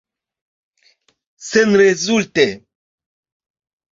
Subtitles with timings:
[1.49, 2.47] Senrezulte.